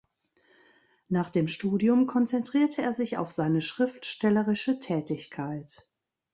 [1.09, 5.87] Nach dem Studium konzentrierte er sich auf seine schriftstellerische Tätigkeit.